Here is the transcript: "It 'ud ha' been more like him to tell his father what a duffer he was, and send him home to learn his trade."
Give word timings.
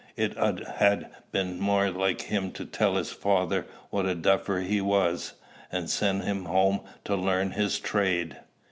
"It 0.15 0.35
'ud 0.35 0.63
ha' 0.79 1.11
been 1.31 1.59
more 1.59 1.91
like 1.91 2.21
him 2.21 2.51
to 2.53 2.65
tell 2.65 2.95
his 2.95 3.11
father 3.11 3.67
what 3.91 4.07
a 4.07 4.15
duffer 4.15 4.61
he 4.61 4.81
was, 4.81 5.33
and 5.71 5.91
send 5.91 6.23
him 6.23 6.45
home 6.45 6.79
to 7.03 7.15
learn 7.15 7.51
his 7.51 7.79
trade." 7.79 8.37